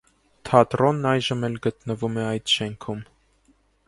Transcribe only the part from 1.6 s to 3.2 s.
գտնվում է այդ շենքում։